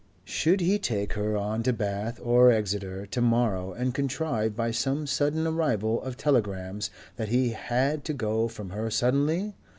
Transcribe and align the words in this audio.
Should 0.25 0.61
he 0.61 0.79
take 0.79 1.13
her 1.13 1.37
on 1.37 1.61
to 1.61 1.71
Bath 1.73 2.19
or 2.23 2.49
Exeter 2.51 3.05
to 3.05 3.21
morrow 3.21 3.71
and 3.71 3.93
contrive 3.93 4.55
by 4.55 4.71
some 4.71 5.05
sudden 5.05 5.45
arrival 5.45 6.01
of 6.01 6.17
telegrams 6.17 6.89
that 7.17 7.29
he 7.29 7.49
had 7.49 8.03
to 8.05 8.13
go 8.13 8.47
from 8.47 8.71
her 8.71 8.89
suddenly? 8.89 9.53